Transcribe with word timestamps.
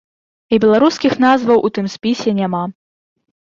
І 0.55 0.57
беларускіх 0.63 1.13
назваў 1.25 1.63
у 1.71 1.73
тым 1.77 1.93
спісе 1.99 2.37
няма. 2.41 2.67